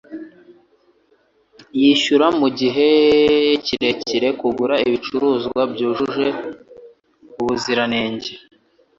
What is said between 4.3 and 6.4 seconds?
kugura ibicuruzwa byujuje